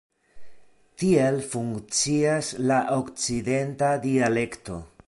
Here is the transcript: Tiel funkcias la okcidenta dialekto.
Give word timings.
Tiel 1.01 1.37
funkcias 1.51 2.51
la 2.73 2.79
okcidenta 2.99 3.97
dialekto. 4.09 4.83